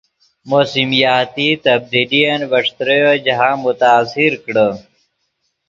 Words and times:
موسمیاتی 0.51 1.47
تبدیلین 1.65 2.39
ڤے 2.49 2.57
ݯتریو 2.65 3.11
جاہند 3.25 3.59
متاثر 3.63 4.31
کڑے 4.43 4.67